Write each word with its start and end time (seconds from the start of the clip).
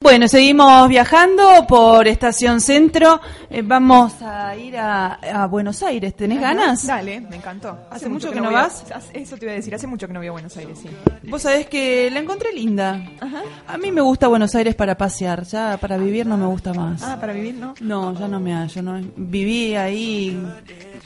Bueno, 0.00 0.28
seguimos 0.28 0.88
viajando 0.88 1.66
por 1.68 2.06
Estación 2.06 2.60
Centro. 2.60 3.20
Eh, 3.50 3.62
vamos 3.64 4.14
a 4.22 4.54
ir 4.54 4.76
a, 4.76 5.14
a 5.14 5.46
Buenos 5.48 5.82
Aires. 5.82 6.14
¿Tenés 6.14 6.38
Ajá, 6.38 6.54
ganas? 6.54 6.86
Dale, 6.86 7.20
me 7.20 7.34
encantó. 7.34 7.76
¿Hace 7.90 8.08
mucho 8.08 8.30
que 8.30 8.40
no 8.40 8.52
vas? 8.52 8.84
Eso 9.12 9.36
te 9.36 9.46
iba 9.46 9.52
a 9.52 9.56
decir, 9.56 9.74
hace 9.74 9.88
mucho 9.88 10.06
que 10.06 10.12
no 10.12 10.20
voy 10.20 10.28
a 10.28 10.32
Buenos 10.32 10.56
Aires, 10.56 10.78
sí. 10.80 10.88
Vos 11.28 11.42
sabés 11.42 11.66
que 11.66 12.12
la 12.12 12.20
encontré 12.20 12.52
linda. 12.52 13.02
Ajá. 13.20 13.42
A 13.66 13.76
mí 13.76 13.90
me 13.90 14.00
gusta 14.00 14.28
Buenos 14.28 14.54
Aires 14.54 14.76
para 14.76 14.96
pasear. 14.96 15.42
Ya 15.42 15.76
para 15.78 15.96
vivir 15.98 16.26
no 16.26 16.36
me 16.36 16.46
gusta 16.46 16.72
más. 16.72 17.02
Ah, 17.02 17.18
para 17.20 17.32
vivir, 17.32 17.56
¿no? 17.56 17.74
No, 17.80 18.16
ya 18.16 18.28
no 18.28 18.38
me 18.38 18.54
hallo. 18.54 18.80
No. 18.82 19.00
Viví 19.16 19.74
ahí 19.74 20.40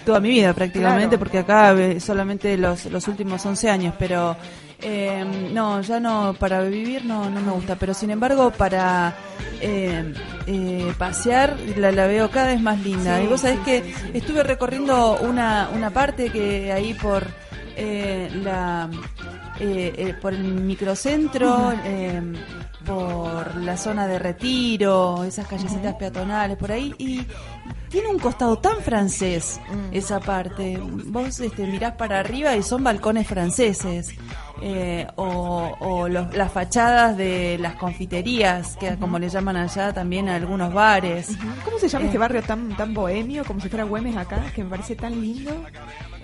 toda 0.04 0.20
mi 0.20 0.28
vida 0.28 0.52
prácticamente, 0.52 1.16
Claro. 1.16 1.18
porque 1.18 1.38
acá 1.38 1.72
eh, 1.72 1.98
solamente 1.98 2.58
los, 2.58 2.84
los 2.86 3.08
últimos 3.08 3.44
11 3.44 3.70
años, 3.70 3.94
pero 3.98 4.36
eh, 4.82 5.24
no, 5.52 5.80
ya 5.80 6.00
no, 6.00 6.34
para 6.38 6.62
vivir 6.62 7.04
no, 7.04 7.30
no 7.30 7.40
me 7.40 7.52
gusta, 7.52 7.76
pero 7.76 7.94
sin 7.94 8.10
embargo 8.10 8.50
para 8.50 9.14
eh, 9.60 10.12
eh, 10.46 10.92
pasear 10.98 11.56
la, 11.76 11.92
la 11.92 12.06
veo 12.06 12.30
cada 12.30 12.48
vez 12.48 12.60
más 12.60 12.80
linda. 12.80 13.18
Sí, 13.18 13.24
y 13.24 13.26
vos 13.28 13.40
sabés 13.40 13.58
sí, 13.58 13.64
que 13.64 13.82
sí, 13.84 14.10
estuve 14.14 14.42
recorriendo 14.42 15.18
una, 15.20 15.70
una 15.74 15.90
parte 15.90 16.30
que 16.30 16.72
ahí 16.72 16.94
por 16.94 17.26
eh, 17.76 18.30
la... 18.42 18.88
eh, 19.60 19.92
eh, 19.96 20.14
por 20.20 20.32
el 20.34 20.42
microcentro, 20.42 21.72
eh, 21.84 22.20
por 22.86 23.56
la 23.56 23.76
zona 23.76 24.06
de 24.06 24.18
retiro, 24.18 25.24
esas 25.24 25.46
callecitas 25.46 25.94
peatonales 25.96 26.56
por 26.56 26.72
ahí, 26.72 26.94
y 26.98 27.26
tiene 27.88 28.08
un 28.08 28.18
costado 28.18 28.56
tan 28.58 28.80
francés 28.80 29.60
Mm. 29.70 29.94
esa 29.94 30.20
parte. 30.20 30.78
Vos 31.06 31.40
este, 31.40 31.66
mirás 31.66 31.92
para 31.94 32.20
arriba 32.20 32.56
y 32.56 32.62
son 32.62 32.82
balcones 32.84 33.26
franceses. 33.26 34.14
eh, 34.64 35.08
o 35.16 35.72
o 35.80 36.08
los- 36.08 36.36
las 36.36 36.52
fachadas 36.52 37.16
de 37.16 37.58
las 37.58 37.74
confiterías, 37.74 38.76
que 38.76 38.96
como 38.96 39.18
le 39.18 39.28
llaman 39.28 39.56
allá 39.56 39.92
también 39.92 40.28
a 40.28 40.36
algunos 40.36 40.72
bares. 40.72 41.30
¿Cómo 41.64 41.80
se 41.80 41.88
llama 41.88 42.04
Eh. 42.04 42.06
este 42.06 42.18
barrio 42.18 42.42
tan 42.44 42.68
tan 42.76 42.94
bohemio, 42.94 43.44
como 43.44 43.58
si 43.58 43.68
fuera 43.68 43.82
Güemes 43.84 44.16
acá, 44.16 44.40
que 44.54 44.62
me 44.62 44.70
parece 44.70 44.94
tan 44.94 45.20
lindo? 45.20 45.50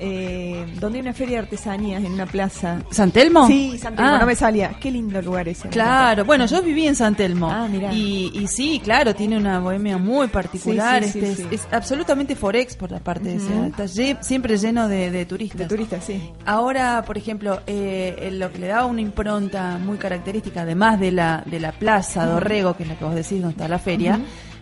Eh, 0.01 0.65
donde 0.79 0.99
hay 0.99 1.03
una 1.03 1.13
feria 1.13 1.39
de 1.39 1.43
artesanías 1.45 2.05
en 2.05 2.13
una 2.13 2.27
plaza. 2.27 2.79
¿San 2.91 3.11
Telmo? 3.11 3.47
Sí, 3.49 3.77
San 3.79 3.97
Telmo, 3.97 4.11
Ah. 4.13 4.19
no 4.21 4.27
me 4.27 4.37
salía. 4.37 4.71
Qué 4.81 4.91
lindo 4.93 5.21
lugar 5.21 5.49
ese. 5.49 5.69
Claro, 5.71 6.25
bueno, 6.25 6.47
yo 6.47 6.63
viví 6.63 6.87
en 6.87 6.95
San 6.95 7.17
Telmo. 7.17 7.51
Ah, 7.51 7.67
mirá. 7.69 7.93
Y, 7.93 8.31
y 8.35 8.47
sí, 8.47 8.81
claro, 8.83 9.15
tiene 9.15 9.37
una 9.37 9.59
bohemia 9.59 9.99
muy 9.99 10.29
particular. 10.29 11.03
Sí, 11.05 11.11
sí, 11.13 11.21
sí, 11.21 11.27
este, 11.27 11.43
sí. 11.43 11.49
Es, 11.51 11.65
es 11.65 11.69
absolutamente 11.73 12.37
forex 12.37 12.77
por 12.77 12.93
la 12.93 13.01
parte 13.01 13.29
de 13.31 13.37
Ujú. 13.39 13.65
Está 13.65 13.89
siempre 14.23 14.57
lleno 14.57 14.87
de, 14.89 15.11
de 15.11 15.27
turistas. 15.27 15.59
De 15.59 15.67
turistas, 15.67 16.05
sí. 16.05 16.31
Ahora, 16.47 17.03
por 17.05 17.19
ejemplo, 17.19 17.61
eh, 17.67 18.29
lo 18.33 18.53
que 18.53 18.59
le 18.61 18.69
da 18.69 18.85
una 18.87 19.01
impronta 19.01 19.79
muy 19.79 19.99
característica, 19.99 20.63
además 20.63 21.01
de 21.01 21.11
la, 21.11 21.43
de 21.45 21.59
la 21.59 21.73
plaza 21.73 22.25
Dorrego, 22.27 22.77
que 22.77 22.85
es 22.85 22.89
la 22.89 22.95
que 22.97 23.05
vos 23.05 23.15
decís 23.17 23.41
donde 23.41 23.51
está 23.51 23.67
la 23.67 23.79
feria, 23.81 24.21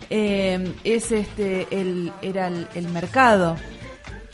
eh, 0.09 0.73
es 0.84 1.12
este 1.12 1.67
el, 1.70 2.12
era 2.23 2.47
el, 2.48 2.69
el 2.75 2.89
mercado 2.89 3.57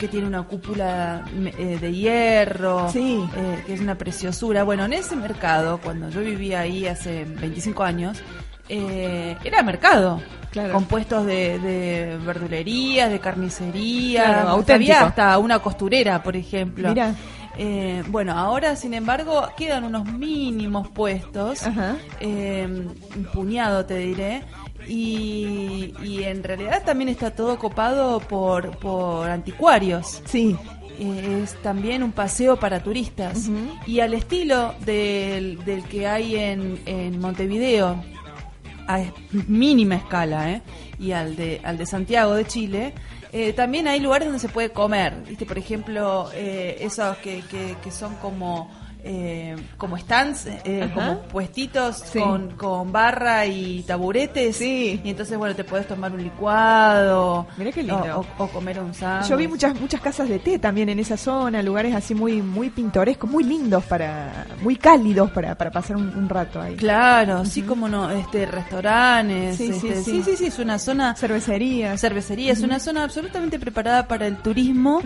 que 0.03 0.09
tiene 0.09 0.27
una 0.27 0.43
cúpula 0.43 1.23
eh, 1.57 1.77
de 1.79 1.93
hierro, 1.93 2.89
Sí. 2.91 3.23
eh, 3.37 3.63
que 3.65 3.73
es 3.73 3.79
una 3.79 3.95
preciosura. 3.95 4.63
Bueno, 4.65 4.83
en 4.83 4.91
ese 4.91 5.15
mercado, 5.15 5.79
cuando 5.81 6.09
yo 6.09 6.19
vivía 6.19 6.59
ahí 6.59 6.85
hace 6.87 7.23
25 7.23 7.83
años, 7.83 8.17
eh, 8.67 9.37
era 9.45 9.63
mercado. 9.63 10.21
Claro. 10.51 10.73
Compuestos 10.73 11.25
de, 11.25 11.57
de 11.59 12.17
verdulerías, 12.25 13.09
de 13.11 13.19
carnicería, 13.21 14.23
Claro, 14.25 14.39
había 14.39 14.51
auténtico. 14.51 14.93
hasta 14.97 15.37
una 15.37 15.59
costurera, 15.59 16.21
por 16.21 16.35
ejemplo. 16.35 16.89
Mira. 16.89 17.15
Eh, 17.57 18.03
bueno, 18.09 18.33
ahora, 18.37 18.75
sin 18.75 18.93
embargo, 18.93 19.47
quedan 19.55 19.85
unos 19.85 20.05
mínimos 20.05 20.89
puestos, 20.89 21.61
eh, 22.19 22.67
un 22.67 23.23
puñado 23.33 23.85
te 23.85 23.95
diré, 23.99 24.41
y, 24.87 25.93
y 26.03 26.23
en 26.23 26.43
realidad 26.43 26.83
también 26.83 27.09
está 27.09 27.31
todo 27.31 27.57
copado 27.57 28.19
por, 28.19 28.77
por 28.77 29.29
anticuarios. 29.29 30.21
Sí. 30.25 30.55
Eh, 30.99 31.41
es 31.43 31.61
también 31.61 32.03
un 32.03 32.11
paseo 32.11 32.57
para 32.57 32.81
turistas. 32.81 33.49
Y 33.87 33.99
al 33.99 34.13
estilo 34.13 34.75
del, 34.85 35.63
del 35.65 35.83
que 35.85 36.07
hay 36.07 36.35
en, 36.35 36.79
en 36.85 37.19
Montevideo, 37.19 38.03
a 38.87 39.01
mínima 39.47 39.95
escala, 39.95 40.51
¿eh? 40.51 40.61
y 40.99 41.11
al 41.11 41.35
de, 41.35 41.61
al 41.63 41.77
de 41.77 41.85
Santiago 41.85 42.35
de 42.35 42.45
Chile, 42.45 42.93
eh, 43.31 43.53
también 43.53 43.87
hay 43.87 43.99
lugares 43.99 44.27
donde 44.27 44.39
se 44.39 44.49
puede 44.49 44.69
comer. 44.71 45.23
¿viste? 45.27 45.45
Por 45.45 45.57
ejemplo, 45.57 46.29
eh, 46.33 46.77
esos 46.79 47.17
que, 47.17 47.41
que, 47.49 47.75
que 47.83 47.91
son 47.91 48.15
como... 48.15 48.69
eh, 49.03 49.55
como 49.77 49.97
stands, 49.97 50.47
eh, 50.47 50.89
como 50.93 51.19
puestitos 51.23 51.97
Sí. 52.11 52.19
con, 52.19 52.51
con 52.51 52.91
barra 52.91 53.45
y 53.45 53.83
taburetes. 53.83 54.55
Sí. 54.57 55.01
Y 55.03 55.09
entonces, 55.09 55.37
bueno, 55.37 55.55
te 55.55 55.63
puedes 55.63 55.87
tomar 55.87 56.11
un 56.13 56.23
licuado. 56.23 57.47
Mirá 57.57 57.71
qué 57.71 57.83
lindo. 57.83 58.25
O, 58.37 58.43
o- 58.43 58.45
o 58.45 58.47
comer 58.49 58.79
un 58.79 58.93
sándwich. 58.93 59.29
Yo 59.29 59.37
vi 59.37 59.47
muchas 59.47 59.79
muchas 59.79 60.01
casas 60.01 60.29
de 60.29 60.39
té 60.39 60.59
también 60.59 60.89
en 60.89 60.99
esa 60.99 61.17
zona, 61.17 61.61
lugares 61.61 61.93
así 61.95 62.15
muy 62.15 62.41
muy 62.41 62.69
pintorescos, 62.69 63.29
muy 63.29 63.43
lindos 63.43 63.83
para, 63.85 64.45
muy 64.61 64.75
cálidos 64.75 65.31
para, 65.31 65.55
para 65.55 65.71
pasar 65.71 65.97
un, 65.97 66.07
un 66.15 66.29
rato 66.29 66.61
ahí. 66.61 66.75
Claro, 66.75 67.37
así 67.39 67.61
como 67.61 67.87
no, 67.87 68.09
este, 68.11 68.45
restaurantes, 68.45 69.57
Sí, 69.57 69.73
sí, 69.73 69.87
este, 69.87 70.03
sí. 70.03 70.11
sí, 70.11 70.23
sí, 70.23 70.37
sí, 70.37 70.45
es 70.47 70.59
una 70.59 70.79
zona 70.79 71.15
Cervecerías. 71.15 71.99
cervecería, 71.99 72.51
es 72.53 72.61
una 72.61 72.79
zona 72.79 73.03
absolutamente 73.03 73.59
preparada 73.59 74.07
para 74.07 74.27
el 74.27 74.37
turismo, 74.37 75.01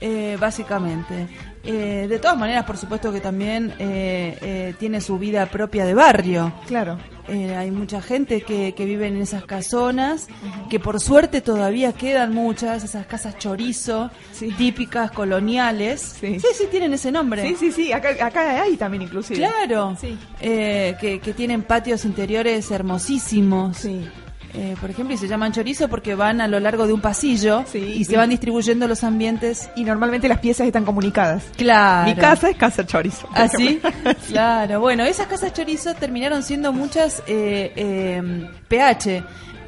eh, 0.00 0.36
básicamente. 0.40 1.28
Eh, 1.62 2.06
de 2.08 2.18
todas 2.18 2.38
maneras, 2.38 2.64
por 2.64 2.78
supuesto 2.78 3.12
que 3.12 3.20
también 3.20 3.74
eh, 3.78 4.38
eh, 4.40 4.74
tiene 4.78 5.00
su 5.02 5.18
vida 5.18 5.44
propia 5.46 5.84
de 5.84 5.92
barrio. 5.92 6.52
Claro. 6.66 6.98
Eh, 7.28 7.54
hay 7.54 7.70
mucha 7.70 8.00
gente 8.00 8.40
que, 8.40 8.72
que 8.74 8.84
vive 8.86 9.06
en 9.06 9.20
esas 9.20 9.44
casonas, 9.44 10.26
que 10.70 10.80
por 10.80 10.98
suerte 11.00 11.42
todavía 11.42 11.92
quedan 11.92 12.32
muchas, 12.34 12.82
esas 12.82 13.06
casas 13.06 13.36
chorizo, 13.38 14.10
Sí. 14.32 14.50
típicas, 14.52 15.10
coloniales. 15.10 16.16
Sí. 16.18 16.40
sí, 16.40 16.46
sí, 16.54 16.64
tienen 16.70 16.94
ese 16.94 17.12
nombre. 17.12 17.42
Sí, 17.46 17.54
sí, 17.58 17.70
sí, 17.70 17.92
acá, 17.92 18.08
acá 18.24 18.62
hay 18.62 18.76
también 18.76 19.02
inclusive. 19.02 19.38
Claro, 19.38 19.96
Sí. 20.00 20.16
eh, 20.40 20.96
que, 21.00 21.20
que 21.20 21.34
tienen 21.34 21.62
patios 21.62 22.04
interiores 22.06 22.70
hermosísimos. 22.70 23.76
Sí. 23.76 24.08
Eh, 24.54 24.74
por 24.80 24.90
ejemplo, 24.90 25.14
y 25.14 25.18
se 25.18 25.28
llaman 25.28 25.52
chorizo 25.52 25.88
porque 25.88 26.14
van 26.14 26.40
a 26.40 26.48
lo 26.48 26.58
largo 26.58 26.86
de 26.86 26.92
un 26.92 27.00
pasillo 27.00 27.64
Sí, 27.70 27.78
y 27.78 28.04
se 28.04 28.16
van 28.16 28.30
distribuyendo 28.30 28.88
los 28.88 29.04
ambientes. 29.04 29.70
Y 29.76 29.84
normalmente 29.84 30.28
las 30.28 30.38
piezas 30.40 30.66
están 30.66 30.84
comunicadas. 30.84 31.44
Claro. 31.56 32.10
Mi 32.10 32.16
casa 32.16 32.50
es 32.50 32.56
casa 32.56 32.84
chorizo. 32.84 33.28
¿Así? 33.32 33.80
ejemplo. 33.82 34.14
claro. 34.28 34.80
Bueno, 34.80 35.04
esas 35.04 35.26
casas 35.28 35.52
chorizo 35.52 35.94
terminaron 35.94 36.42
siendo 36.42 36.72
muchas 36.72 37.22
eh, 37.26 37.72
eh, 37.76 38.48
PH. 38.68 39.22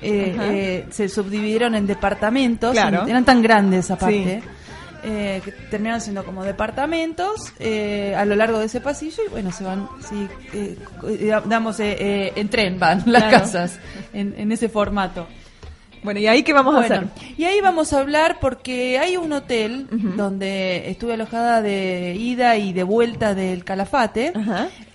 Eh, 0.05 0.35
Ajá. 0.37 0.53
eh, 0.53 0.87
se 0.91 1.09
subdividieron 1.09 1.77
en 1.77 1.87
departamentos. 1.87 2.73
Claro. 2.73 3.07
Eran 3.07 3.25
tan 3.25 3.41
grandes 3.41 3.91
aparte. 3.91 4.43
Sí. 4.43 4.49
Eh, 5.03 5.41
que 5.45 5.53
terminaron 5.71 6.01
siendo 6.01 6.25
como 6.25 6.45
departamentos 6.45 7.53
eh, 7.59 8.15
a 8.17 8.25
lo 8.25 8.37
largo 8.37 8.59
de 8.59 8.67
ese 8.67 8.81
pasillo 8.81 9.23
y 9.27 9.31
bueno, 9.31 9.51
se 9.53 9.65
van, 9.65 9.89
sí, 10.09 10.29
eh, 10.53 10.77
eh, 11.09 11.33
damos 11.47 11.81
eh, 11.81 11.97
eh, 11.99 12.33
en 12.37 12.49
tren 12.49 12.79
van 12.79 13.03
las 13.07 13.25
Claro. 13.25 13.39
casas 13.41 13.79
en, 14.13 14.35
en 14.37 14.53
ese 14.53 14.69
formato. 14.69 15.27
Bueno, 16.05 16.19
¿y 16.19 16.27
ahí 16.27 16.43
qué 16.43 16.53
vamos 16.53 16.75
a 16.75 16.81
hacer? 16.81 17.07
y 17.39 17.45
ahí 17.45 17.61
vamos 17.61 17.93
a 17.93 18.01
hablar 18.01 18.39
porque 18.41 18.99
hay 18.99 19.17
un 19.17 19.33
hotel 19.33 19.87
donde 20.17 20.91
estuve 20.91 21.15
alojada 21.15 21.63
de 21.63 22.17
ida 22.19 22.57
y 22.57 22.73
de 22.73 22.83
vuelta 22.83 23.37
del 23.37 23.63
Calafate, 23.65 24.33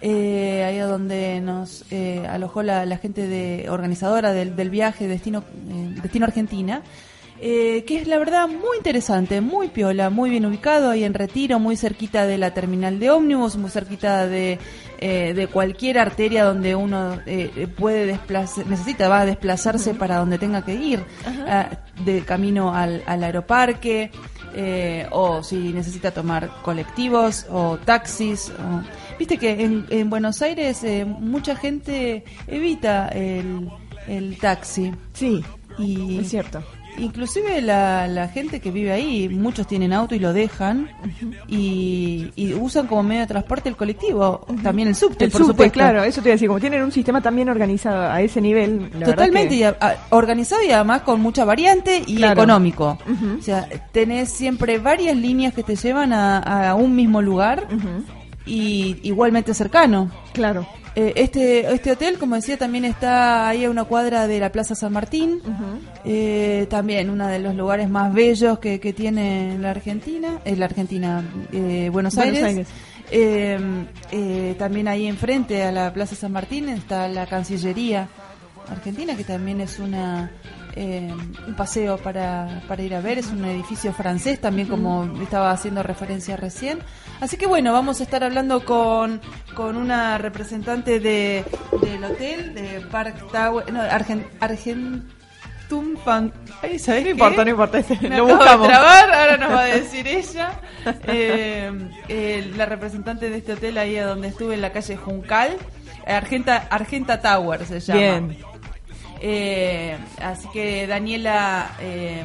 eh, 0.01 0.63
ahí 0.67 0.79
a 0.79 0.85
donde 0.85 1.39
nos 1.39 1.85
eh, 1.91 2.25
alojó 2.29 2.61
la, 2.61 2.85
la 2.85 2.97
gente 2.97 3.25
de 3.25 3.69
organizadora 3.69 4.33
del, 4.33 4.57
del 4.57 4.69
viaje 4.69 5.07
Destino, 5.07 5.45
Destino 6.03 6.25
Argentina. 6.25 6.81
Eh, 7.41 7.83
que 7.85 7.97
es 8.01 8.07
la 8.07 8.17
verdad 8.17 8.47
muy 8.47 8.77
interesante, 8.77 9.41
muy 9.41 9.67
piola, 9.67 10.09
muy 10.09 10.29
bien 10.29 10.45
ubicado 10.45 10.89
ahí 10.89 11.03
en 11.03 11.13
Retiro, 11.13 11.59
muy 11.59 11.75
cerquita 11.77 12.25
de 12.25 12.37
la 12.37 12.53
terminal 12.53 12.99
de 12.99 13.09
ómnibus, 13.11 13.55
muy 13.57 13.69
cerquita 13.69 14.25
de, 14.27 14.57
eh, 14.99 15.33
de 15.35 15.47
cualquier 15.47 15.99
arteria 15.99 16.43
donde 16.45 16.75
uno 16.75 17.19
eh, 17.25 17.67
puede 17.77 18.05
desplazar, 18.07 18.65
necesita, 18.67 19.07
va 19.09 19.21
a 19.21 19.25
desplazarse 19.25 19.93
para 19.93 20.17
donde 20.17 20.37
tenga 20.37 20.63
que 20.65 20.73
ir, 20.75 21.03
ah, 21.47 21.69
de 22.03 22.21
camino 22.21 22.73
al, 22.73 23.03
al 23.05 23.23
aeroparque, 23.23 24.11
eh, 24.55 25.05
o 25.11 25.43
si 25.43 25.73
necesita 25.73 26.11
tomar 26.11 26.49
colectivos 26.63 27.45
o 27.49 27.77
taxis. 27.77 28.49
o- 28.51 28.81
Viste 29.19 29.37
que 29.37 29.63
en, 29.63 29.85
en 29.89 30.09
Buenos 30.09 30.41
Aires 30.43 30.83
eh, 30.83 31.03
mucha 31.05 31.55
gente 31.55 32.23
evita 32.47 33.07
el 33.09 33.69
el 34.07 34.37
taxi. 34.37 34.93
Sí, 35.13 35.43
Y 35.77 36.19
es 36.19 36.29
cierto. 36.29 36.63
Inclusive 36.97 37.61
la, 37.61 38.07
la 38.07 38.27
gente 38.27 38.59
que 38.59 38.71
vive 38.71 38.91
ahí, 38.91 39.29
muchos 39.29 39.67
tienen 39.67 39.93
auto 39.93 40.15
y 40.15 40.19
lo 40.19 40.33
dejan 40.33 40.89
y, 41.47 42.31
y 42.35 42.53
usan 42.53 42.87
como 42.87 43.03
medio 43.03 43.21
de 43.21 43.27
transporte 43.27 43.69
el 43.69 43.75
colectivo, 43.75 44.45
también 44.63 44.87
el 44.87 44.95
subte, 44.95 45.25
El 45.25 45.31
por 45.31 45.41
subte, 45.41 45.51
supuesto. 45.53 45.73
claro, 45.73 46.03
eso 46.03 46.21
te 46.21 46.29
iba 46.29 46.33
a 46.33 46.35
decir, 46.35 46.47
como 46.47 46.59
tienen 46.59 46.83
un 46.83 46.91
sistema 46.91 47.21
también 47.21 47.49
organizado 47.49 48.11
a 48.11 48.21
ese 48.21 48.41
nivel. 48.41 48.89
la 48.99 49.05
Totalmente 49.05 49.49
que- 49.49 49.55
y 49.55 49.63
a- 49.63 49.75
a- 49.79 49.95
organizado 50.09 50.63
y 50.63 50.71
además 50.71 51.01
con 51.03 51.21
mucha 51.21 51.45
variante 51.45 52.01
y 52.05 52.15
Claro. 52.17 52.33
económico. 52.41 52.97
O 53.39 53.41
sea, 53.41 53.67
tenés 53.91 54.29
siempre 54.29 54.79
varias 54.79 55.15
líneas 55.15 55.53
que 55.53 55.63
te 55.63 55.75
llevan 55.75 56.13
a, 56.13 56.69
a 56.69 56.75
un 56.75 56.95
mismo 56.95 57.21
lugar 57.21 57.67
y 58.45 58.97
igualmente 59.03 59.53
cercano. 59.53 60.09
Claro. 60.33 60.65
Eh, 60.99 61.13
este, 61.15 61.71
este 61.71 61.91
hotel, 61.91 62.17
como 62.17 62.33
decía, 62.33 62.57
también 62.57 62.83
está 62.83 63.47
ahí 63.47 63.65
a 63.65 63.69
una 63.69 63.83
cuadra 63.83 64.25
de 64.25 64.39
la 64.39 64.51
Plaza 64.51 64.73
San 64.73 64.91
Martín. 64.91 65.43
Eh, 66.03 66.65
también 66.71 67.11
uno 67.11 67.27
de 67.27 67.37
los 67.37 67.53
lugares 67.53 67.87
más 67.87 68.11
bellos 68.11 68.57
que, 68.57 68.79
que 68.79 68.93
tiene 68.93 69.59
la 69.59 69.69
Argentina, 69.69 70.39
es 70.43 70.57
la 70.57 70.65
Argentina, 70.65 71.23
eh, 71.51 71.89
Buenos, 71.91 72.15
Buenos 72.15 72.17
Aires. 72.17 72.43
Aires. 72.43 72.67
Eh, 73.11 73.59
eh, 74.11 74.55
también 74.57 74.87
ahí 74.87 75.05
enfrente 75.05 75.61
a 75.61 75.71
la 75.71 75.93
Plaza 75.93 76.15
San 76.15 76.31
Martín 76.31 76.67
está 76.67 77.07
la 77.07 77.27
Cancillería 77.27 78.09
Argentina, 78.67 79.15
que 79.15 79.23
también 79.23 79.61
es 79.61 79.77
una 79.77 80.31
eh, 80.79 81.11
un 81.47 81.55
paseo 81.55 81.97
para, 81.97 82.61
para 82.67 82.83
ir 82.83 82.93
a 82.93 83.01
ver, 83.01 83.17
es 83.17 83.27
un 83.27 83.43
edificio 83.45 83.91
francés 83.93 84.39
también 84.39 84.67
como 84.67 85.05
estaba 85.23 85.49
haciendo 85.51 85.81
referencia 85.81 86.37
recién. 86.37 86.79
Así 87.19 87.35
que 87.35 87.47
bueno, 87.47 87.73
vamos 87.73 87.99
a 87.99 88.03
estar 88.03 88.23
hablando 88.23 88.63
con, 88.63 89.19
con 89.55 89.75
una 89.75 90.19
representante 90.19 90.99
de, 90.99 91.43
del 91.81 92.03
hotel, 92.03 92.53
de 92.53 92.81
Park 92.91 93.31
Tower, 93.31 93.73
no, 93.73 93.81
Argen, 93.81 94.27
Argentum 94.39 95.97
Fan... 96.05 96.31
Ay, 96.61 96.77
¿sabés 96.79 97.01
No 97.01 97.05
qué? 97.05 97.11
importa, 97.11 97.43
no 97.43 97.49
importa, 97.49 97.79
lo 98.01 98.25
buscamos. 98.27 98.67
trabar, 98.67 99.11
ahora 99.11 99.37
nos 99.37 99.51
va 99.51 99.61
a 99.61 99.65
decir 99.81 100.07
ella. 100.07 100.61
Eh, 101.07 101.71
eh, 102.07 102.51
la 102.55 102.65
representante 102.67 103.29
de 103.31 103.37
este 103.37 103.53
hotel 103.53 103.77
ahí 103.79 103.97
a 103.97 104.05
donde 104.05 104.27
estuve 104.27 104.53
en 104.53 104.61
la 104.61 104.71
calle 104.71 104.95
Juncal. 104.95 105.57
Argenta, 106.05 106.67
Argenta 106.69 107.19
Tower 107.19 107.65
se 107.65 107.79
llama. 107.81 107.99
Bien. 107.99 108.37
Eh, 109.21 109.97
así 110.21 110.47
que 110.53 110.87
Daniela 110.87 111.71
eh, 111.79 112.23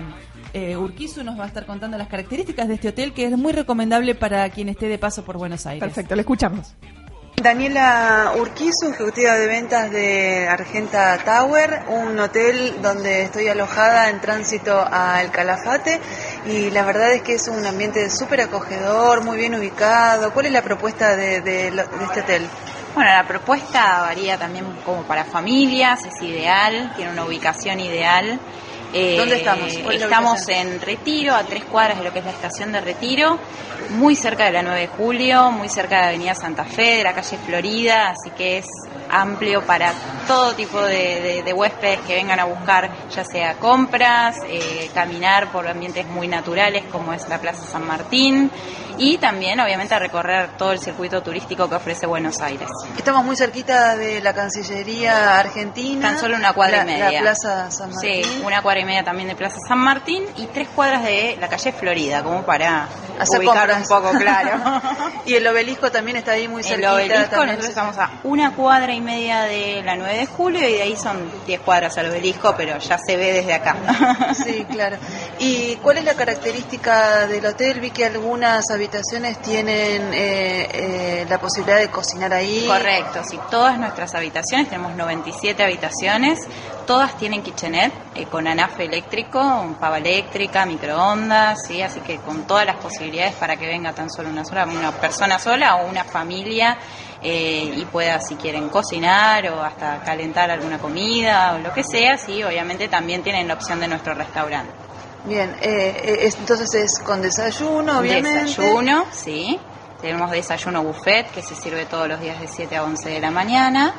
eh, 0.53 0.77
Urquizu 0.77 1.25
nos 1.25 1.39
va 1.39 1.45
a 1.45 1.47
estar 1.49 1.65
contando 1.67 1.97
las 1.99 2.09
características 2.09 2.69
de 2.69 2.75
este 2.75 2.89
hotel 2.89 3.13
que 3.13 3.27
es 3.27 3.33
muy 3.37 3.53
recomendable 3.53 4.15
para 4.15 4.49
quien 4.51 4.69
esté 4.69 4.87
de 4.89 4.99
paso 4.99 5.25
por 5.25 5.39
Buenos 5.39 5.65
Aires. 5.67 5.81
Perfecto, 5.83 6.15
le 6.15 6.21
escuchamos. 6.23 6.75
Daniela 7.43 8.35
Urquizu, 8.39 8.91
ejecutiva 8.93 9.35
de 9.35 9.47
ventas 9.49 9.91
de 9.91 10.47
Argenta 10.49 11.19
Tower, 11.25 11.81
un 11.89 12.17
hotel 12.21 12.75
donde 12.83 13.23
estoy 13.23 13.49
alojada 13.49 14.11
en 14.11 14.21
tránsito 14.21 14.79
al 14.89 15.33
Calafate 15.33 15.99
y 16.47 16.71
la 16.71 16.85
verdad 16.85 17.13
es 17.13 17.23
que 17.23 17.35
es 17.35 17.49
un 17.49 17.65
ambiente 17.67 18.09
súper 18.11 18.43
acogedor, 18.43 19.25
muy 19.25 19.39
bien 19.39 19.55
ubicado. 19.57 20.33
¿Cuál 20.33 20.47
es 20.47 20.53
la 20.53 20.63
propuesta 20.63 21.17
de, 21.17 21.41
de 21.41 21.71
lo- 21.73 21.87
de 21.87 22.05
este 22.05 22.21
hotel? 22.21 22.47
Bueno, 22.95 23.11
la 23.11 23.27
propuesta 23.27 24.03
varía 24.03 24.37
también 24.37 24.67
como 24.85 25.03
para 25.05 25.25
familias, 25.25 26.05
es 26.05 26.23
ideal, 26.23 26.93
tiene 26.95 27.11
una 27.11 27.25
ubicación 27.25 27.81
ideal. 27.81 28.39
Eh, 28.93 29.17
¿Dónde 29.19 29.37
estamos? 29.37 29.73
¿Cuál 29.83 29.95
es 29.95 30.01
la 30.01 30.07
Estamos 30.07 30.49
en 30.49 30.81
Retiro, 30.81 31.35
a 31.35 31.45
tres 31.45 31.65
cuadras 31.65 31.99
de 31.99 32.05
lo 32.05 32.13
que 32.13 32.19
es 32.19 32.25
la 32.25 32.31
estación 32.33 32.73
de 32.73 32.81
Retiro, 32.81 33.39
muy 33.91 34.15
cerca 34.17 34.45
de 34.45 34.53
la 34.53 34.63
9 34.63 34.81
de 34.81 34.87
julio, 34.89 35.51
muy 35.51 35.69
cerca 35.69 35.97
de 35.97 36.03
la 36.03 36.09
Avenida 36.09 36.35
Santa 36.35 36.65
Fe, 36.65 36.99
de 36.99 37.05
la 37.05 37.15
calle 37.15 37.39
Florida, 37.39 38.11
así 38.11 38.31
que 38.37 38.59
es 38.59 38.67
amplio 39.11 39.63
para 39.67 39.93
todo 40.27 40.55
tipo 40.55 40.81
de, 40.83 41.21
de- 41.21 41.43
de 41.43 41.53
huéspedes 41.53 42.01
que 42.01 42.15
vengan 42.15 42.41
a 42.41 42.45
buscar, 42.45 42.91
ya 43.15 43.25
sea 43.25 43.55
compras, 43.55 44.37
eh, 44.47 44.91
caminar 44.95 45.51
por 45.53 45.69
ambientes 45.69 46.07
muy 46.07 46.29
naturales 46.29 46.85
como 46.91 47.13
es 47.13 47.29
la 47.29 47.39
Plaza 47.41 47.63
San 47.67 47.87
Martín 47.87 48.51
y 48.99 49.19
también 49.19 49.59
obviamente 49.61 49.95
a 49.95 49.99
recorrer 49.99 50.51
todo 50.57 50.73
el 50.73 50.79
circuito 50.79 51.23
turístico 51.23 51.69
que 51.69 51.75
ofrece 51.75 52.07
Buenos 52.07 52.41
Aires. 52.41 52.69
Estamos 52.97 53.25
muy 53.25 53.37
cerquita 53.37 53.97
de 53.97 54.21
la 54.21 54.33
Cancillería 54.35 55.39
Argentina. 55.41 56.09
Tan 56.11 56.19
solo 56.21 56.37
una 56.37 56.53
cuadra 56.53 56.79
la, 56.79 56.83
y 56.85 56.87
media. 56.95 57.11
La 57.13 57.21
Plaza 57.21 57.71
San 57.71 57.91
Martín. 57.91 58.25
Sí, 58.25 58.43
una 58.45 58.63
cuadra 58.63 58.81
y 58.83 58.85
media 58.85 59.03
también 59.05 59.29
de 59.29 59.35
Plaza 59.35 59.57
San 59.67 59.79
Martín 59.79 60.25
y 60.37 60.47
tres 60.47 60.69
cuadras 60.69 61.03
de 61.05 61.37
la 61.41 61.49
calle 61.49 61.73
Florida, 61.73 62.23
como 62.23 62.43
para 62.43 62.87
Hacer 63.19 63.41
ubicar 63.41 63.69
compras. 63.71 63.83
un 63.83 63.89
poco 63.89 64.19
claro. 64.19 64.83
y 65.27 65.35
el 65.35 65.47
obelisco 65.47 65.91
también 65.91 66.17
está 66.17 66.33
ahí 66.33 66.49
muy 66.49 66.61
El 66.63 66.69
cerquita. 66.69 66.95
obelisco, 66.95 67.21
también 67.31 67.47
nosotros 67.57 67.69
estamos 67.69 67.99
a 67.99 68.11
una 68.25 68.55
cuadra 68.55 68.93
y 68.95 69.01
media 69.01 69.43
de 69.43 69.83
la 69.85 69.97
9 69.97 70.17
de 70.19 70.27
julio 70.27 70.69
y 70.69 70.73
de 70.73 70.83
ahí 70.83 70.97
son 70.97 71.31
10 71.47 71.61
cuadras 71.61 71.97
al 71.99 72.11
obelisco, 72.11 72.55
pero 72.57 72.79
ya 72.79 72.99
se 72.99 73.17
ve 73.17 73.33
desde 73.33 73.55
acá. 73.55 73.77
Sí, 74.35 74.65
claro. 74.71 74.97
¿Y 75.39 75.77
cuál 75.77 75.99
es 75.99 76.05
la 76.05 76.15
característica 76.15 77.27
del 77.27 77.45
hotel? 77.45 77.81
Vi 77.81 77.91
que 77.91 78.05
algunas 78.05 78.71
habitaciones 78.71 79.41
tienen 79.41 80.13
eh, 80.15 80.69
eh, 80.73 81.27
la 81.29 81.39
posibilidad 81.39 81.79
de 81.79 81.89
cocinar 81.89 82.33
ahí. 82.33 82.65
Correcto, 82.67 83.23
sí, 83.29 83.39
todas 83.51 83.79
nuestras 83.79 84.15
habitaciones, 84.15 84.69
tenemos 84.69 84.95
97 84.95 85.63
habitaciones, 85.63 86.39
todas 86.87 87.17
tienen 87.17 87.43
kitchenette 87.43 87.93
eh, 88.15 88.27
con 88.27 88.47
anafe 88.47 88.85
eléctrico, 88.85 89.77
pava 89.81 89.99
eléctrica, 89.99 90.65
microondas, 90.67 91.59
sí, 91.67 91.83
así 91.83 92.01
que 92.01 92.19
con 92.19 92.47
todas 92.47 92.67
las 92.67 92.77
posibilidades 92.77 93.35
para 93.35 93.57
que 93.57 93.67
venga 93.67 93.93
tan 93.93 94.11
solo 94.11 94.29
una 94.29 94.45
sola, 94.45 94.67
una 94.67 94.93
persona 94.93 95.39
sola 95.39 95.77
o 95.77 95.89
una 95.89 96.05
familia 96.05 96.79
eh, 97.23 97.73
y 97.77 97.85
pueda 97.87 98.21
si 98.21 98.37
quieren 98.37 98.69
cocinar 98.69 99.49
o 99.51 99.63
hasta 99.63 100.01
calentar 100.03 100.51
alguna 100.51 100.79
comida 100.79 101.55
o 101.55 101.59
lo 101.59 101.73
que 101.73 101.83
sea, 101.85 102.19
sí, 102.19 102.43
obviamente 102.43 102.89
también 102.89 103.23
tienen 103.23 103.49
la 103.49 103.55
opción 103.55 103.81
de 103.81 103.89
nuestro 103.89 104.15
restaurante. 104.15 104.92
Bien, 105.25 105.51
eh, 105.61 106.03
eh, 106.05 106.19
es- 106.23 106.37
entonces 106.37 106.69
es 106.75 107.01
con 107.05 107.23
desayuno, 107.23 107.99
obviamente. 108.01 108.41
Desayuno, 108.41 109.05
sí. 109.13 109.59
Tenemos 110.01 110.31
desayuno 110.33 110.83
buffet 110.83 111.31
que 111.31 111.43
se 111.43 111.55
sirve 111.55 111.87
todos 111.87 112.09
los 112.09 112.21
días 112.21 112.41
de 112.41 112.49
7 112.49 112.77
a 112.77 112.83
11 112.83 113.09
de 113.09 113.21
la 113.21 113.31
mañana. 113.31 113.95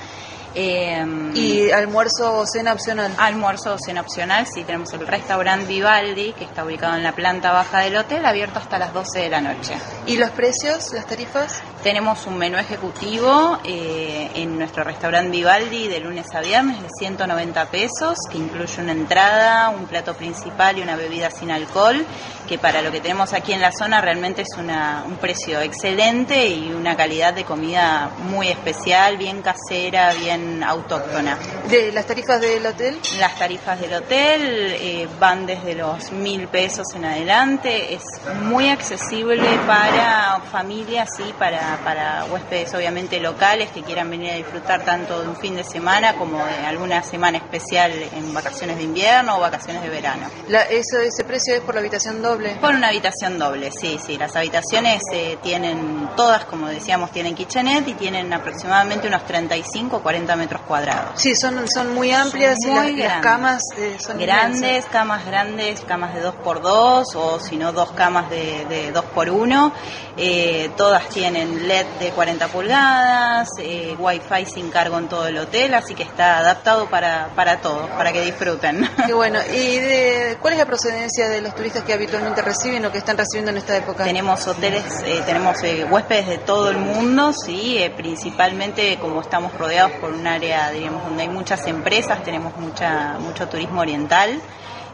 Eh, 0.56 1.04
Y 1.34 1.72
almuerzo 1.72 2.38
o 2.38 2.46
cena 2.46 2.74
opcional. 2.74 3.14
almuerzo 3.18 3.74
o 3.74 3.78
cena 3.78 4.02
opcional, 4.02 4.46
sí, 4.46 4.64
tenemos 4.64 4.94
el 4.94 5.08
restaurante 5.08 5.66
Vivaldi, 5.66 6.34
que 6.34 6.44
está 6.44 6.64
ubicado 6.64 6.96
en 6.96 7.04
la 7.04 7.14
planta 7.14 7.52
baja 7.52 7.80
del 7.80 7.98
hotel, 7.98 8.26
abierto 8.26 8.60
hasta 8.60 8.78
las 8.78 8.94
12 8.94 9.20
de 9.20 9.30
la 9.30 9.42
noche. 9.42 9.76
¿Y 10.06 10.18
los 10.18 10.30
precios, 10.32 10.94
las 10.94 11.06
tarifas? 11.08 11.62
Tenemos 11.82 12.26
un 12.28 12.38
menú 12.38 12.58
ejecutivo 12.58 13.58
eh, 13.64 14.30
en 14.36 14.58
nuestro 14.58 14.84
restaurante 14.84 15.32
Vivaldi 15.32 15.88
de 15.88 16.00
lunes 16.00 16.28
a 16.34 16.40
viernes 16.42 16.82
de 16.82 16.90
190 16.98 17.66
pesos, 17.66 18.18
que 18.32 18.38
incluye 18.38 18.82
una 18.82 18.92
entrada, 18.92 19.70
un 19.70 19.86
plato 19.86 20.14
principal 20.14 20.78
y 20.78 20.82
una 20.82 20.96
bebida 20.96 21.32
sin 21.32 21.52
alcohol, 21.52 22.06
que 22.48 22.58
para 22.58 22.82
lo 22.82 22.92
que 22.92 23.02
tenemos 23.02 23.34
aquí 23.34 23.54
en 23.54 23.62
la 23.62 23.72
zona 23.72 24.02
realmente 24.02 24.44
es 24.44 24.58
una, 24.58 25.04
un 25.08 25.16
precio 25.18 25.62
excelente 25.62 26.48
y 26.48 26.72
una 26.72 26.96
calidad 26.96 27.34
de 27.34 27.44
comida 27.44 28.12
muy 28.30 28.50
especial, 28.50 29.18
bien 29.18 29.42
casera, 29.42 30.14
bien 30.14 30.43
autóctona. 30.64 31.38
¿De 31.70 31.92
las 31.92 32.06
tarifas 32.06 32.42
del 32.42 32.66
hotel? 32.66 33.00
Las 33.20 33.38
tarifas 33.38 33.80
del 33.80 33.94
hotel 33.94 34.76
eh, 34.80 35.08
van 35.20 35.46
desde 35.46 35.76
los 35.76 36.12
mil 36.12 36.48
pesos 36.48 36.88
en 36.96 37.06
adelante. 37.06 37.94
Es 37.94 38.04
muy 38.42 38.70
accesible 38.70 39.48
para 39.66 40.42
familias 40.52 41.10
y 41.20 41.34
para, 41.34 41.80
para 41.84 42.26
huéspedes 42.26 42.74
obviamente 42.74 43.20
locales 43.20 43.72
que 43.72 43.82
quieran 43.82 44.10
venir 44.10 44.32
a 44.32 44.36
disfrutar 44.36 44.84
tanto 44.84 45.22
de 45.22 45.28
un 45.28 45.36
fin 45.36 45.56
de 45.56 45.64
semana 45.64 46.16
como 46.16 46.44
de 46.46 46.66
alguna 46.66 47.04
semana 47.04 47.38
especial 47.38 47.92
en 47.92 48.34
vacaciones 48.34 48.78
de 48.78 48.84
invierno 48.84 49.38
o 49.38 49.40
vacaciones 49.40 49.82
de 49.82 49.90
verano. 49.90 50.28
La, 50.48 50.64
eso, 50.64 51.00
ese 51.00 51.24
precio 51.24 51.56
es 51.56 51.62
por 51.62 51.76
la 51.76 51.82
habitación 51.82 52.22
doble. 52.22 52.56
Por 52.60 52.76
una 52.76 52.90
habitación 52.90 53.40
doble, 53.40 53.72
sí, 53.72 54.00
sí. 54.04 54.18
Las 54.18 54.36
habitaciones 54.36 55.02
eh, 55.14 55.38
tienen, 55.42 56.10
todas 56.16 56.46
como 56.46 56.68
decíamos, 56.68 57.12
tienen 57.12 57.36
kitchenette 57.36 57.88
y 57.90 57.94
tienen 57.94 58.32
aproximadamente 58.34 59.08
unos 59.08 59.26
35 59.26 59.98
o 59.98 60.04
40 60.04 60.33
metros 60.36 60.62
cuadrados. 60.68 61.12
Sí, 61.22 61.36
son, 61.36 61.68
son 61.70 61.94
muy 61.94 62.12
amplias 62.12 62.58
y 62.66 62.68
Muy 62.68 62.96
las, 62.96 63.22
camas 63.22 63.62
eh, 63.78 63.98
son 64.00 64.18
grandes, 64.18 64.62
inmensas. 64.62 64.92
camas 64.92 65.26
grandes, 65.26 65.82
camas 65.82 66.14
de 66.14 66.22
2 66.22 66.36
por 66.36 66.62
2 66.62 67.16
o 67.16 67.40
si 67.40 67.58
no 67.58 67.72
dos 67.74 67.92
camas 67.92 68.30
de, 68.30 68.66
de 68.70 68.92
2 68.92 69.06
por 69.06 69.30
1 69.30 69.74
Eh, 70.16 70.70
todas 70.78 71.10
tienen 71.10 71.68
LED 71.68 71.88
de 72.00 72.12
40 72.12 72.48
pulgadas, 72.50 73.50
eh, 73.60 73.96
wifi 73.98 74.46
sin 74.46 74.70
cargo 74.70 75.00
en 75.00 75.08
todo 75.10 75.26
el 75.26 75.36
hotel, 75.40 75.74
así 75.74 75.96
que 75.96 76.04
está 76.04 76.38
adaptado 76.38 76.88
para, 76.88 77.30
para 77.36 77.62
todos, 77.62 77.90
para 77.90 78.12
que 78.14 78.22
disfruten. 78.22 78.88
Qué 79.08 79.14
bueno. 79.14 79.40
¿Y 79.52 79.80
de, 79.80 80.38
cuál 80.40 80.54
es 80.54 80.60
la 80.60 80.68
procedencia 80.68 81.28
de 81.30 81.42
los 81.42 81.56
turistas 81.56 81.82
que 81.84 81.94
habitualmente 81.94 82.44
reciben 82.44 82.86
o 82.86 82.92
que 82.92 83.00
están 83.00 83.18
recibiendo 83.18 83.50
en 83.50 83.58
esta 83.58 83.76
época? 83.76 84.04
Tenemos 84.04 84.46
hoteles, 84.46 84.84
eh, 85.04 85.24
tenemos 85.26 85.64
eh, 85.64 85.88
huéspedes 85.90 86.28
de 86.28 86.38
todo 86.38 86.70
el 86.70 86.78
mundo, 86.78 87.34
sí, 87.34 87.80
principalmente 87.98 89.00
como 89.00 89.20
estamos 89.20 89.52
rodeados 89.58 89.94
por 89.94 90.12
un 90.12 90.23
área, 90.28 90.72
diríamos, 90.72 91.04
donde 91.04 91.24
hay 91.24 91.30
muchas 91.30 91.66
empresas, 91.68 92.24
tenemos 92.24 92.56
mucha 92.58 93.18
mucho 93.20 93.48
turismo 93.48 93.82
oriental. 93.82 94.42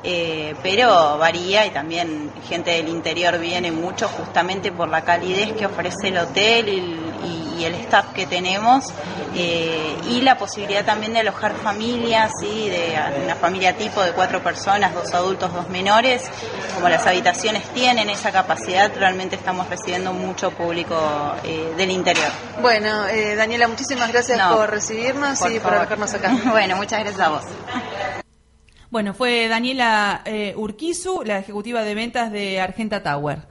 eh, 0.03 0.55
pero 0.63 1.17
varía 1.17 1.65
y 1.65 1.71
también 1.71 2.31
gente 2.47 2.71
del 2.71 2.87
interior 2.87 3.37
viene 3.37 3.71
mucho 3.71 4.07
justamente 4.07 4.71
por 4.71 4.87
la 4.87 5.03
calidez 5.03 5.51
que 5.53 5.65
ofrece 5.65 6.07
el 6.07 6.17
hotel 6.17 6.69
y, 6.69 7.08
y- 7.59 7.65
el 7.65 7.75
staff 7.75 8.13
que 8.13 8.25
tenemos 8.25 8.85
eh, 9.35 9.95
y 10.09 10.21
la 10.21 10.37
posibilidad 10.37 10.83
también 10.85 11.13
de 11.13 11.19
alojar 11.19 11.53
familias, 11.55 12.31
¿sí? 12.41 12.69
de 12.69 12.95
una 13.23 13.35
familia 13.35 13.75
tipo 13.77 14.01
de 14.01 14.11
cuatro 14.11 14.41
personas, 14.41 14.93
dos 14.93 15.13
adultos, 15.13 15.53
dos 15.53 15.69
menores, 15.69 16.23
como 16.75 16.89
las 16.89 17.05
habitaciones 17.05 17.63
tienen 17.73 18.09
esa 18.09 18.31
capacidad, 18.31 18.91
realmente 18.95 19.35
estamos 19.35 19.69
recibiendo 19.69 20.13
mucho 20.13 20.51
público 20.51 20.97
eh, 21.43 21.73
del 21.77 21.91
interior. 21.91 22.29
Bueno, 22.61 23.07
eh, 23.07 23.35
Daniela, 23.35 23.67
muchísimas 23.67 24.11
gracias 24.11 24.39
por 24.51 24.69
recibirnos 24.69 25.39
y 25.49 25.59
por 25.59 25.73
alojarnos 25.73 26.13
acá. 26.13 26.35
bueno, 26.49 26.75
muchas 26.77 26.99
gracias 27.01 27.19
a 27.21 27.29
vos. 27.29 27.43
Bueno, 28.89 29.13
fue 29.13 29.47
Daniela 29.47 30.23
Urquizu, 30.55 31.21
la 31.23 31.37
ejecutiva 31.37 31.83
de 31.83 31.93
ventas 31.93 32.31
de 32.31 32.59
Argenta 32.59 33.03
Tower. 33.03 33.47